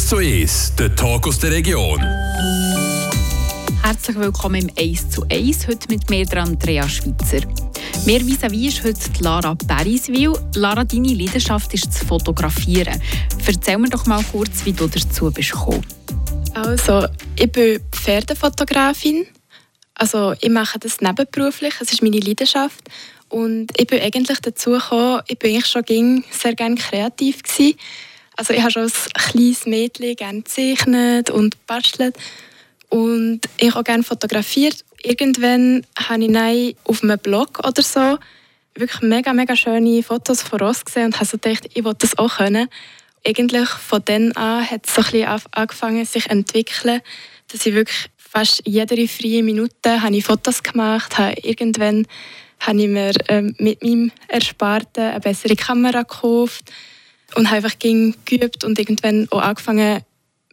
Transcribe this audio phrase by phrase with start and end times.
[0.00, 2.00] 1 zu 1, der Talk aus der Region.
[3.82, 5.68] Herzlich willkommen im 1 zu 1.
[5.68, 7.46] Heute mit mir Andrea Schweitzer.
[8.06, 10.32] Mir vis à ist heute Lara Beriswil.
[10.54, 12.98] Lara, deine Leidenschaft ist das Fotografieren.
[13.46, 15.84] Erzähl mir doch mal kurz, wie du dazu bist gekommen.
[16.54, 17.06] Also,
[17.36, 19.26] ich bin Pferdefotografin.
[19.92, 21.74] Also, ich mache das nebenberuflich.
[21.78, 22.88] Es ist meine Leidenschaft.
[23.28, 27.74] Und ich bin eigentlich dazu gekommen, ich bin eigentlich schon sehr gerne kreativ gewesen.
[28.40, 32.16] Also ich habe schon als kleines Mädchen gerne gezeichnet und bastelt
[32.88, 34.82] und ich habe gerne fotografiert.
[35.02, 38.18] Irgendwann habe ich dann auf einem Blog oder so
[38.74, 42.16] wirklich mega, mega schöne Fotos von Ross gesehen und habe so gedacht, ich will das
[42.16, 42.70] auch können.
[43.26, 47.02] Eigentlich von dann an hat es so ein bisschen angefangen, sich zu entwickeln,
[47.52, 51.38] dass ich wirklich fast jede freie Minute habe ich Fotos gemacht habe.
[51.42, 52.06] Irgendwann
[52.60, 56.72] habe ich mir ähm, mit meinem Ersparten eine bessere Kamera gekauft
[57.34, 60.00] und habe einfach geübt und irgendwann auch angefangen,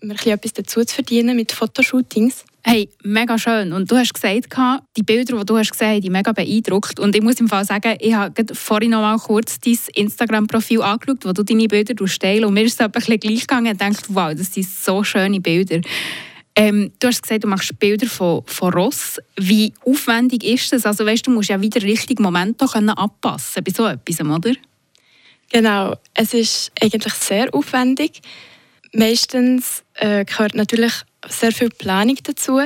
[0.01, 2.45] mir etwas dazu zu verdienen mit Fotoshootings.
[2.63, 3.71] Hey, mega schön.
[3.71, 4.55] Und du hast gesagt,
[4.97, 6.99] die Bilder, die du hast gesehen hast, die mega beeindruckt.
[6.99, 11.23] Und ich muss im Fall sagen, ich habe vorhin noch mal kurz dein Instagram-Profil angeschaut,
[11.23, 12.45] wo du deine Bilder teilst.
[12.45, 15.39] Und mir ist es ein bisschen gleich gegangen und dachte, wow, das sind so schöne
[15.39, 15.79] Bilder.
[16.57, 19.19] Ähm, du hast gesagt, du machst Bilder von, von Ross.
[19.39, 20.85] Wie aufwendig ist das?
[20.85, 24.51] Also weißt, du musst ja wieder richtig Moment anpassen bei so etwas, oder?
[25.51, 28.21] Genau, es ist eigentlich sehr aufwendig.
[28.93, 30.93] Meistens äh, gehört natürlich
[31.27, 32.61] sehr viel Planung dazu.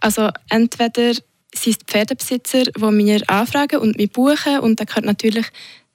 [0.00, 1.14] Also entweder
[1.54, 5.46] sind es die Pferdebesitzer, die mir anfragen und mich buchen und dann gehört natürlich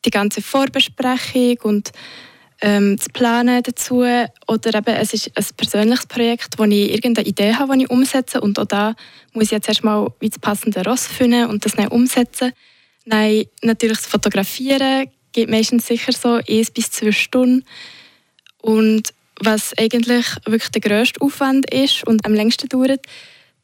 [0.05, 1.91] die ganze Vorbesprechung und
[2.61, 3.99] ähm, das Planen dazu.
[4.47, 8.39] Oder eben, es ist ein persönliches Projekt, wo ich irgendeine Idee habe, die ich umsetze
[8.39, 8.95] und auch da
[9.33, 12.53] muss ich jetzt erstmal das passende Ross finden und das dann umsetzen.
[13.05, 17.65] Nein, natürlich das Fotografieren geht meistens sicher so eins bis zwei Stunden.
[18.61, 23.05] Und was eigentlich wirklich der grösste Aufwand ist und am längsten dauert,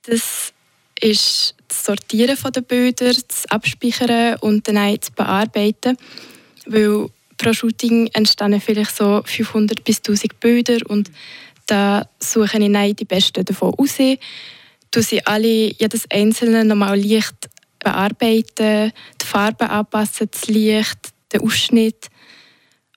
[0.03, 0.53] das
[1.01, 5.97] ist das Sortieren der Bilder, das Abspeichern und dann auch das Bearbeiten.
[6.65, 11.11] Weil pro Shooting entstehen vielleicht so 500 bis 1000 Bilder und
[11.67, 13.97] da suche ich dann die besten davon aus.
[14.91, 17.35] Du sie alle, jedes einzelne nochmal leicht
[17.79, 22.07] bearbeiten, die Farben anpassen, das Licht, den Ausschnitt.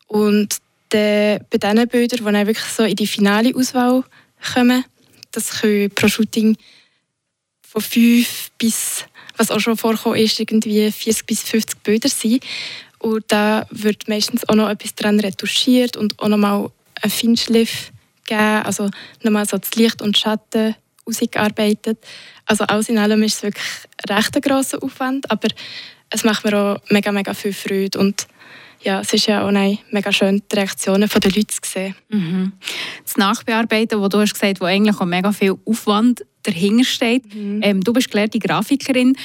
[0.07, 0.59] Und
[0.91, 4.05] dann, bei diesen Bildern, die dann wirklich so in die finale Auswahl
[4.55, 4.85] kommen,
[5.33, 6.57] das können pro Shooting
[7.63, 9.05] von fünf bis,
[9.37, 12.41] was auch schon vorkommen ist, irgendwie 40 bis 50 Bilder sein.
[12.99, 16.71] Und da wird meistens auch noch etwas dran retuschiert und auch noch mal
[17.01, 17.93] einen Feinschliff
[18.27, 18.91] geben, also
[19.23, 20.75] nochmal so das Licht und Schatten
[21.05, 21.99] ausgearbeitet.
[22.47, 23.65] Also alles in allem ist es wirklich
[24.09, 25.49] recht ein grosser Aufwand, aber
[26.11, 28.27] es macht mir auch mega, mega viel Freude und
[28.81, 31.95] ja, es ist ja auch mega schön, die Reaktionen der Leute zu sehen.
[32.11, 32.53] Mhm.
[33.03, 37.35] Das Nachbearbeiten, wo du hast gesagt, wo eigentlich auch mega viel Aufwand dahinter steht.
[37.35, 37.61] Mhm.
[37.63, 39.17] Ähm, du bist gelernte Grafikerin.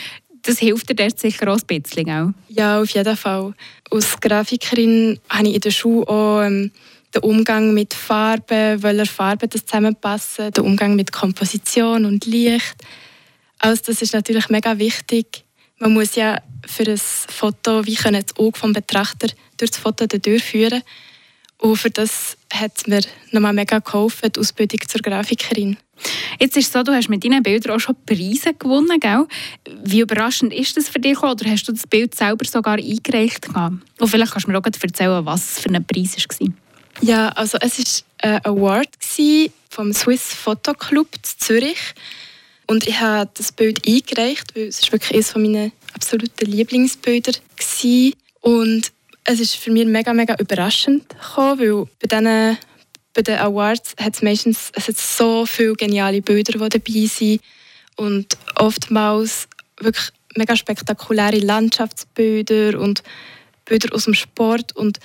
[0.41, 2.09] Das hilft dir dort sicher auch ein bisschen.
[2.09, 2.33] Auch.
[2.49, 3.53] Ja, auf jeden Fall.
[3.91, 6.71] Als Grafikerin habe ich in der Schule auch ähm,
[7.13, 12.75] den Umgang mit Farben, welcher Farben das zusammenpassen, den Umgang mit Komposition und Licht.
[13.59, 15.42] Also das ist natürlich mega wichtig.
[15.83, 19.27] Man muss ja für ein Foto wie können das Auge vom Betrachter
[19.57, 20.81] durch das Foto durchführen.
[21.57, 23.01] Und für das hat mir
[23.31, 25.75] nochmal mega geholfen, die Ausbildung zur Grafikerin.
[26.39, 29.27] Jetzt ist es so, du hast mit deinen Bildern auch schon Preise gewonnen, gell?
[29.83, 33.49] Wie überraschend ist das für dich oder hast du das Bild selber sogar eingereicht?
[33.53, 36.47] Und vielleicht kannst du mir auch erzählen, was für ein Preis war.
[37.01, 38.87] Ja, also es war ein Award
[39.69, 41.93] vom Swiss Photo Club in Zürich.
[42.67, 48.11] Und ich habe das Bild eingereicht, weil es wirklich eines meiner absoluten Lieblingsbilder war.
[48.41, 48.91] Und
[49.25, 52.57] es ist für mich mega, mega überraschend gekommen, weil bei diesen
[53.13, 57.41] bei den Awards hat es meistens es hat so viele geniale Bilder, die dabei sind
[57.95, 59.47] und oftmals
[59.79, 63.03] wirklich mega spektakuläre Landschaftsbilder und
[63.65, 64.99] Bilder aus dem Sport und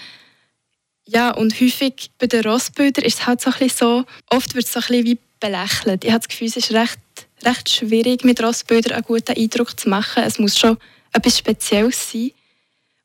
[1.04, 4.66] ja, und häufig bei den Rossbildern ist es halt so ein bisschen so, oft wird
[4.66, 6.04] es so ein bisschen wie belächelt.
[6.04, 6.98] Ich habe das Gefühl, es ist recht,
[7.44, 10.22] recht schwierig, mit Rossbildern einen guten Eindruck zu machen.
[10.24, 10.78] Es muss schon
[11.12, 12.32] etwas Spezielles sein.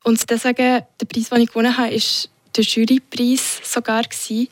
[0.02, 4.02] Und deswegen, der Preis, den ich gewonnen habe, war der Jurypreis sogar.
[4.02, 4.48] Gewesen.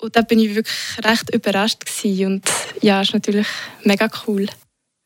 [0.00, 1.84] Und da bin ich wirklich recht überrascht.
[1.84, 2.26] Gewesen.
[2.26, 2.44] Und
[2.82, 3.46] ja, ist natürlich
[3.84, 4.46] mega cool.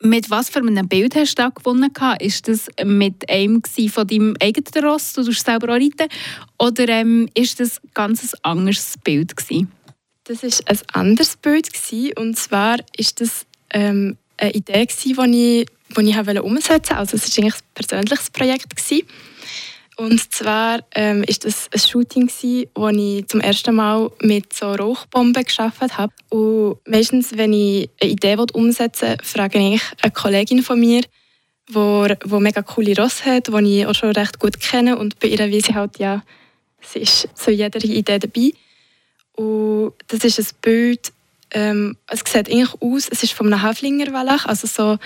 [0.01, 1.91] Mit was für einem Bild hast du da gewonnen?
[2.19, 6.09] Ist das mit einem von deinem eigenen Ross, du tust selber auch reiten,
[6.59, 9.35] oder ähm, ist das ein ganz anderes Bild?
[9.35, 9.73] Gewesen?
[10.25, 11.73] Das war ein anderes Bild.
[11.73, 12.13] Gewesen.
[12.19, 15.67] Und zwar ist das ähm, eine Idee, die ich,
[15.97, 16.97] die ich umsetzen wollte.
[16.97, 18.75] Also es war eigentlich ein persönliches Projekt.
[18.75, 19.07] Gewesen.
[19.97, 25.45] Und zwar ähm, das ein Shooting, gewesen, wo ich zum ersten Mal mit so Rauchbomben
[25.45, 26.13] geschafft habe.
[26.31, 31.03] Und meistens, wenn ich eine Idee umsetzen will, frage ich eine Kollegin von mir,
[31.71, 34.99] wo, wo mega coole Ross hat, die ich auch schon recht gut kenne.
[34.99, 36.25] Und bei ihr weiß ich halt, ja,
[36.81, 38.53] sie ist so jeder Idee dabei.
[39.37, 41.13] Und das ist ein Bild,
[41.55, 44.99] ähm, es sieht eigentlich aus, es ist von einem Haflinger Wallach, also so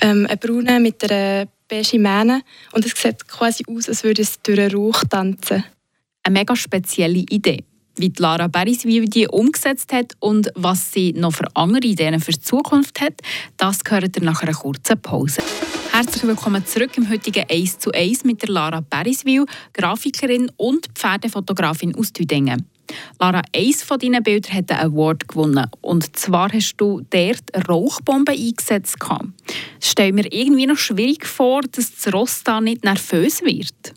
[0.00, 2.42] ähm, ein Brune mit einer beige Mähne.
[2.72, 5.64] Und es sieht quasi aus, als würde es durch einen Rauch tanzen.
[6.22, 7.64] Eine mega spezielle Idee.
[7.98, 12.40] Wie Lara Beriswil die umgesetzt hat und was sie noch für andere Ideen für die
[12.40, 13.14] Zukunft hat,
[13.56, 15.42] das gehört ihr nach einer kurzen Pause.
[15.92, 21.94] Herzlich willkommen zurück im heutigen 1 zu 1 mit der Lara Beriswil, Grafikerin und Pferdefotografin
[21.94, 22.66] aus Tüdingen.
[23.18, 25.66] Lara, eines von deinen Bildern hat einen Award gewonnen.
[25.80, 28.96] Und zwar hast du dort Rauchbomben eingesetzt.
[29.80, 33.94] Es stellt mir irgendwie noch schwierig vor, dass das Ross da nicht nervös wird.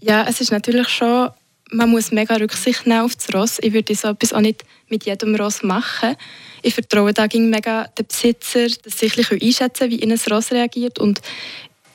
[0.00, 1.30] Ja, es ist natürlich schon,
[1.70, 3.58] man muss mega Rücksicht nehmen auf das Ross.
[3.62, 6.16] Ich würde so etwas auch nicht mit jedem Ross machen.
[6.62, 10.98] Ich vertraue da mega den Besitzer, dass sie ein einschätzen können, wie ein Ross reagiert
[10.98, 11.20] und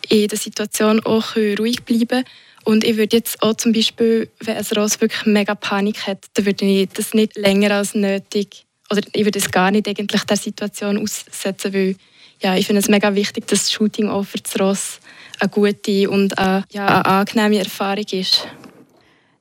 [0.10, 2.24] in der Situation auch ruhig bleiben.
[2.68, 6.46] Und ich würde jetzt auch zum Beispiel, wenn ein Ross wirklich mega Panik hat, dann
[6.46, 10.36] würde ich das nicht länger als nötig, oder ich würde es gar nicht eigentlich der
[10.36, 11.96] Situation aussetzen, weil
[12.44, 15.00] ja, ich finde es mega wichtig, dass das Shooting auch für das Ross
[15.40, 18.46] eine gute und eine, ja, eine angenehme Erfahrung ist.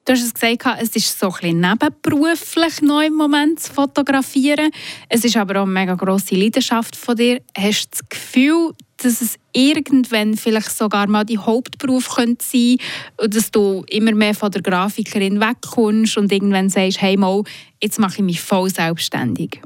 [0.07, 4.71] Du hast es gesagt, es ist so ein nebenberuflich noch im Moment zu fotografieren.
[5.09, 7.43] Es ist aber auch eine mega grosse Leidenschaft von dir.
[7.59, 12.77] Hast du das Gefühl, dass es irgendwann vielleicht sogar mal die Hauptberuf könnte sein
[13.17, 17.43] könnte, dass du immer mehr von der Grafikerin wegkommst und irgendwann sagst, hey mal,
[17.83, 19.61] jetzt mache ich mich voll selbstständig?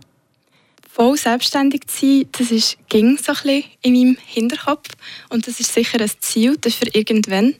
[0.90, 4.88] Voll selbstständig zu sein, das ist, ging so ein in meinem Hinterkopf
[5.28, 7.56] und das ist sicher ein Ziel, das für irgendwann.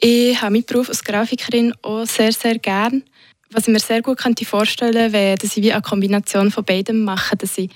[0.00, 3.02] Ich habe meinen Beruf als Grafikerin auch sehr, sehr gern.
[3.50, 7.02] Was ich mir sehr gut vorstellen könnte, wäre, dass ich wie eine Kombination von beidem
[7.02, 7.70] mache, dass ich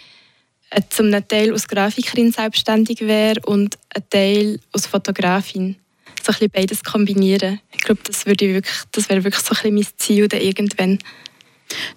[0.71, 5.77] äh, zum Teil als Grafikerin selbstständig wäre und ein Teil als Fotografin.
[6.23, 7.61] So ein bisschen beides kombinieren.
[7.73, 10.99] Ich glaube, das, würde wirklich, das wäre wirklich so ein bisschen mein Ziel dann irgendwann.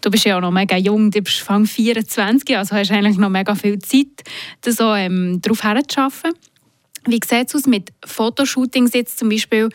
[0.01, 3.29] Du bist ja auch noch mega jung, du bist Fang 24, also hast eigentlich noch
[3.29, 4.23] mega viel Zeit,
[4.65, 6.31] so, ähm, darauf herzuschaffen.
[7.05, 9.69] Wie sieht es aus mit Fotoshootings jetzt zum Beispiel?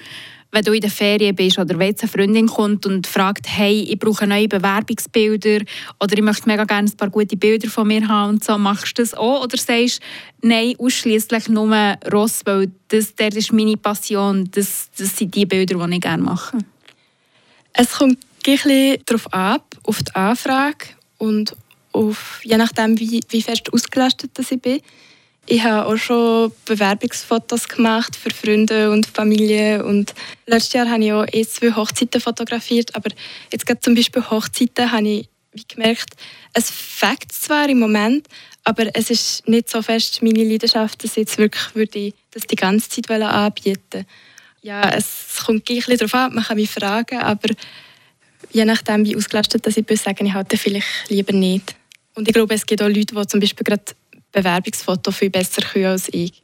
[0.53, 3.83] Wenn du in der Ferien bist oder wenn jetzt eine Freundin kommt und fragt, hey,
[3.83, 5.61] ich brauche neue Bewerbungsbilder
[6.01, 8.99] oder ich möchte mega gerne ein paar gute Bilder von mir haben und so, machst
[8.99, 9.45] du das auch?
[9.45, 10.01] Oder sagst
[10.43, 11.75] nein, ausschließlich nur
[12.13, 16.23] Ross, weil das, das ist meine Passion, das, das sind die Bilder, die ich gerne
[16.23, 16.59] mache?
[17.73, 20.87] Es kommt ein bisschen darauf ab, auf die Anfrage
[21.19, 21.55] und
[21.93, 24.81] auf, je nachdem, wie, wie fest ausgelastet ich bin.
[25.53, 30.15] Ich habe auch schon Bewerbungsfotos gemacht für Freunde und Familie und
[30.47, 33.11] letztes Jahr habe ich auch eh zwei Hochzeiten fotografiert, aber
[33.51, 36.11] jetzt gerade zum Beispiel Hochzeiten habe ich gemerkt,
[36.53, 38.29] es fängt zwar im Moment,
[38.63, 42.55] aber es ist nicht so fest meine Leidenschaft, dass ich jetzt wirklich würde das die
[42.55, 44.07] ganze Zeit anbieten
[44.63, 47.49] Ja, es kommt ein bisschen darauf an, man kann mich fragen, aber
[48.53, 51.75] je nachdem, wie ausgelastet ich bin, sage ich halt vielleicht lieber nicht.
[52.15, 53.83] Und ich glaube, es gibt auch Leute, die zum Beispiel gerade
[54.33, 56.43] Bewerbungsfoto viel besser können als ich.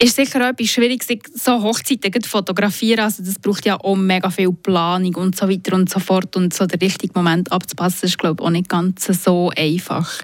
[0.00, 3.00] Ist sicher auch etwas schwierig, so Hochzeiten zu fotografieren.
[3.00, 6.36] Also das braucht ja auch mega viel Planung und so weiter und so fort.
[6.36, 10.22] Und so den richtigen Moment abzupassen, ist glaube ich auch nicht ganz so einfach.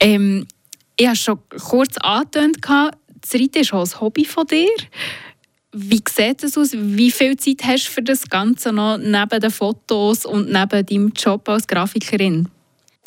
[0.00, 0.46] Ähm,
[0.96, 4.70] ich habe schon kurz angetönt, das Reiten ist auch ein Hobby von dir.
[5.72, 6.70] Wie sieht es aus?
[6.72, 11.12] Wie viel Zeit hast du für das Ganze noch neben den Fotos und neben deinem
[11.14, 12.48] Job als Grafikerin?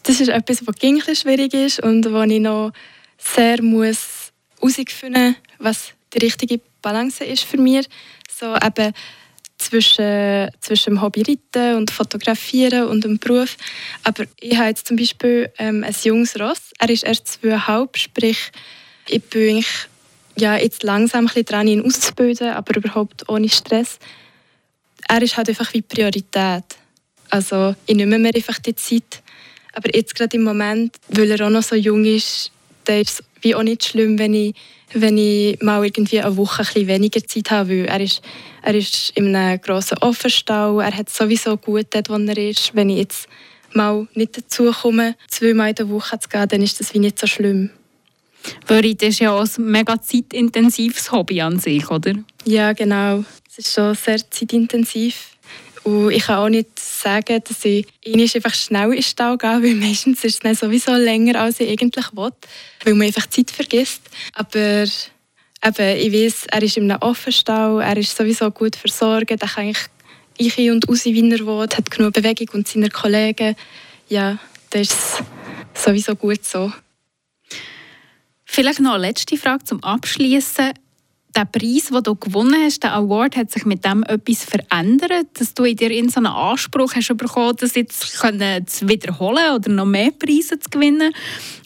[0.03, 2.71] Das ist etwas, was ein schwierig ist und wo ich noch
[3.17, 7.87] sehr muss herausfinden muss, was die richtige Balance ist für mich.
[8.29, 8.93] So eben
[9.57, 13.57] zwischen, zwischen dem Hobbyreiten und Fotografieren und dem Beruf.
[14.03, 16.71] Aber ich habe jetzt zum Beispiel ähm, ein junges Ross.
[16.79, 18.51] Er ist erst zweieinhalb, sprich
[19.07, 19.63] ich bin
[20.37, 23.99] ja, jetzt langsam ein dran, ihn auszubilden, aber überhaupt ohne Stress.
[25.07, 26.63] Er ist halt einfach wie Priorität.
[27.29, 29.21] Also ich nehme mir einfach die Zeit,
[29.73, 32.51] aber jetzt gerade im Moment, weil er auch noch so jung ist,
[32.85, 34.55] da ist es wie auch nicht schlimm, wenn ich,
[34.93, 38.21] wenn ich mal irgendwie eine Woche ein weniger Zeit habe, weil er ist,
[38.63, 42.75] er ist in einem grossen Offenstall, er hat sowieso gut dort, wo er ist.
[42.75, 43.27] Wenn ich jetzt
[43.73, 47.19] mal nicht dazu komme, zweimal in der Woche zu gehen, dann ist das wie nicht
[47.19, 47.69] so schlimm.
[48.67, 52.13] Weil das ist ja auch ein mega zeitintensives Hobby an sich, oder?
[52.45, 53.23] Ja, genau.
[53.49, 55.37] Es ist schon sehr zeitintensiv.
[55.89, 59.75] Und ich kann auch nicht sagen, dass ich einfach schnell in den Stall gehe, weil
[59.75, 62.31] meistens ist es sowieso länger, als ich eigentlich will,
[62.83, 64.01] weil man einfach Zeit vergisst.
[64.33, 64.93] Aber eben,
[65.63, 69.87] ich weiß, er ist in einem Offenstall, er ist sowieso gut versorgt, er kann eigentlich
[70.37, 73.55] ich und raus, wie er will, hat genug Bewegung und seine Kollegen.
[74.07, 74.37] Ja,
[74.69, 75.23] das ist
[75.73, 76.71] sowieso gut so.
[78.45, 80.71] Vielleicht noch eine letzte Frage zum Abschließen.
[81.35, 85.27] Der Preis, den du gewonnen hast, der Award, hat sich mit dem etwas verändert?
[85.35, 89.69] Dass du in dir in so einen Anspruch hast bekommen, das jetzt zu wiederholen oder
[89.69, 91.13] noch mehr Preise zu gewinnen?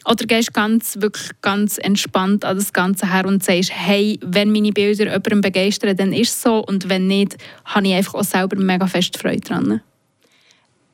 [0.04, 4.52] Oder gehst du ganz, wirklich ganz entspannt an das Ganze her und sagst, hey, wenn
[4.52, 8.24] meine Bilder jemanden begeistern, dann ist es so und wenn nicht, habe ich einfach auch
[8.24, 9.80] selber mega fest Freude daran?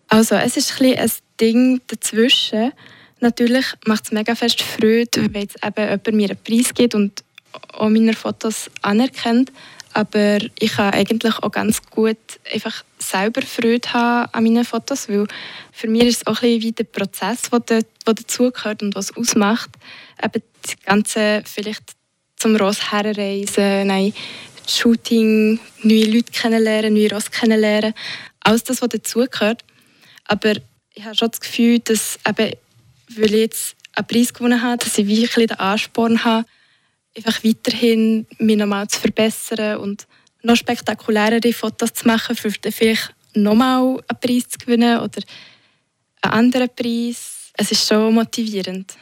[0.07, 1.11] Also es ist ein, ein
[1.41, 2.73] Ding dazwischen.
[3.21, 7.25] Natürlich macht es mega fest Freude, wenn jetzt eben jemand mir einen Preis gibt und
[7.73, 9.53] auch meine Fotos anerkennt.
[9.93, 12.17] Aber ich kann eigentlich auch ganz gut
[12.53, 15.27] einfach selber Freude haben an meinen Fotos, weil
[15.73, 19.71] für mich ist es auch ein wie der Prozess, der dazugehört und was ausmacht.
[20.23, 21.83] Eben das Ganze vielleicht
[22.37, 24.15] zum Ross herreisen, nein,
[24.69, 27.93] Shooting, neue Leute kennenlernen, neue Ross kennenlernen.
[28.41, 29.65] Alles das, was dazugehört.
[30.27, 30.53] Aber
[30.95, 32.53] ich habe schon das Gefühl, dass eben,
[33.17, 36.47] weil ich jetzt einen Preis gewonnen habe, dass ich wirklich den Ansporn habe,
[37.17, 40.07] einfach weiterhin mich nochmal zu verbessern und
[40.43, 45.23] noch spektakulärere Fotos zu machen, für dann vielleicht nochmal einen Preis zu gewinnen oder
[46.23, 47.53] einen anderen Preis.
[47.55, 48.97] Es ist schon motivierend.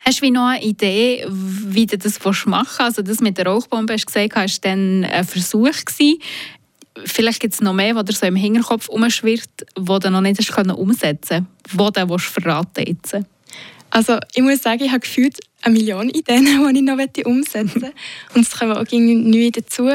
[0.00, 2.80] Hast du noch eine Idee, wie du das machen willst?
[2.80, 5.70] Also das mit der Rauchbombe, hast du gesagt, war dann ein Versuch.
[7.06, 10.38] Vielleicht gibt es noch mehr, was dir so im Hinterkopf umschwirrt, was du noch nicht
[10.38, 12.08] hast umsetzen konntest.
[12.10, 13.16] Was du verraten jetzt?
[13.94, 17.96] Also ich muss sagen, ich habe gefühlt eine Million Ideen, die ich noch umsetzen möchte.
[18.34, 19.88] Und es kommen auch neu dazu.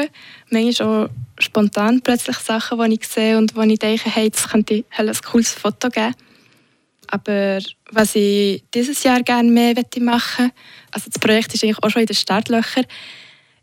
[0.48, 4.84] Manchmal auch spontan plötzlich Sachen, die ich sehe und wo ich denke, hey, das könnte
[4.96, 6.14] ein cooles Foto geben.
[7.08, 7.58] Aber
[7.90, 10.52] was ich dieses Jahr gerne mehr machen möchte,
[10.92, 12.86] also das Projekt ist eigentlich auch schon in den Startlöchern,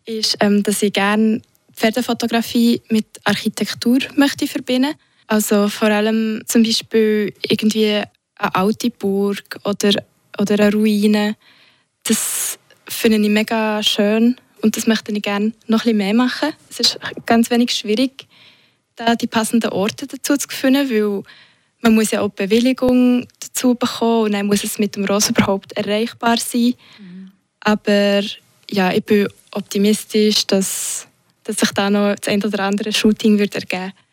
[0.06, 1.42] ist, ähm, dass ich gerne
[1.74, 4.94] Pferdefotografie mit Architektur möchte verbinden.
[5.26, 8.04] Also vor allem zum Beispiel irgendwie
[8.38, 9.92] eine alte Burg oder
[10.38, 11.36] oder eine Ruine.
[12.04, 16.54] Das finde ich mega schön und das möchte ich gerne noch ein bisschen mehr machen.
[16.70, 18.28] Es ist ganz wenig schwierig,
[18.96, 21.24] da die passenden Orte dazu zu finden, weil
[21.82, 25.74] man muss ja auch Bewilligung dazu bekommen und dann muss es mit dem Ross überhaupt
[25.74, 26.74] erreichbar sein.
[27.00, 27.32] Mhm.
[27.60, 28.24] Aber
[28.70, 31.08] ja, ich bin optimistisch, dass,
[31.44, 34.07] dass sich da noch das ein oder andere Shooting wird ergeben wird.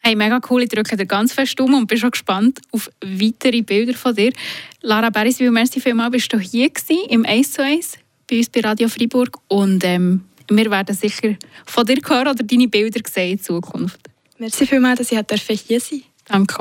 [0.00, 0.62] Hey, mega cool.
[0.62, 4.32] Ich drücke dir ganz fest um und bin schon gespannt auf weitere Bilder von dir.
[4.80, 7.98] Lara Beriswil, merci vielmals, bist du hier gewesen, im 1 zu 1
[8.30, 11.34] bei uns bei Radio Freiburg und ähm, wir werden sicher
[11.66, 14.00] von dir hören oder deine Bilder sehen in Zukunft.
[14.38, 16.02] Merci vielmals, dass ich hier sein durfte.
[16.26, 16.56] Danke.